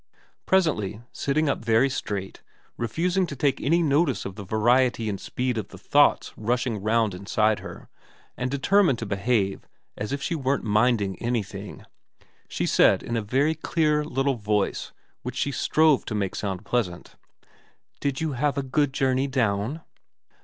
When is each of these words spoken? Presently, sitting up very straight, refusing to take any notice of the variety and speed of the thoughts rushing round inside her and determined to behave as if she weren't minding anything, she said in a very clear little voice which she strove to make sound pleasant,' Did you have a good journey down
Presently, 0.47 1.03
sitting 1.11 1.47
up 1.47 1.63
very 1.63 1.87
straight, 1.87 2.41
refusing 2.75 3.27
to 3.27 3.35
take 3.35 3.61
any 3.61 3.83
notice 3.83 4.25
of 4.25 4.33
the 4.33 4.43
variety 4.43 5.07
and 5.07 5.21
speed 5.21 5.59
of 5.59 5.67
the 5.67 5.77
thoughts 5.77 6.33
rushing 6.35 6.81
round 6.81 7.13
inside 7.13 7.59
her 7.59 7.87
and 8.35 8.49
determined 8.49 8.97
to 8.97 9.05
behave 9.05 9.67
as 9.95 10.11
if 10.11 10.19
she 10.19 10.33
weren't 10.33 10.63
minding 10.63 11.21
anything, 11.21 11.85
she 12.47 12.65
said 12.65 13.03
in 13.03 13.15
a 13.15 13.21
very 13.21 13.53
clear 13.53 14.03
little 14.03 14.37
voice 14.37 14.91
which 15.21 15.35
she 15.35 15.51
strove 15.51 16.03
to 16.05 16.15
make 16.15 16.33
sound 16.33 16.65
pleasant,' 16.65 17.15
Did 18.01 18.19
you 18.19 18.31
have 18.31 18.57
a 18.57 18.63
good 18.63 18.93
journey 18.93 19.27
down 19.27 19.81